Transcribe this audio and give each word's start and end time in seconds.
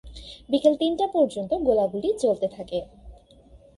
বিকেল 0.49 0.73
তিনটা 0.75 1.05
পর্যন্ত 1.07 1.51
গোলাগুলি 1.63 2.09
চলতে 2.19 2.47
থাকে। 2.47 2.79